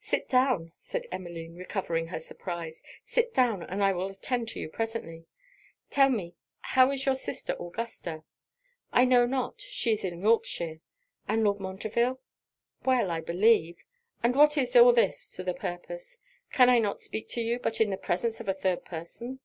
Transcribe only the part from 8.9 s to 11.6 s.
'I know not. She is in Yorkshire.' 'And Lord